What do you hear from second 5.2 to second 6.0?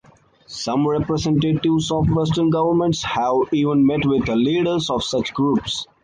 groups.